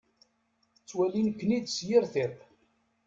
Ttwalin-ken-id 0.79 1.65
s 1.75 1.77
yir 1.87 2.03
tiṭ. 2.13 2.37